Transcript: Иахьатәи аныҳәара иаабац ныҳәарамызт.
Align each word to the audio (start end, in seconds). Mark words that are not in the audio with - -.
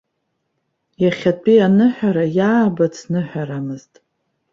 Иахьатәи 1.03 1.65
аныҳәара 1.67 2.25
иаабац 2.37 2.95
ныҳәарамызт. 3.11 3.93